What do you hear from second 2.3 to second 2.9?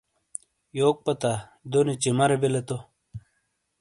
بِیلے تو۔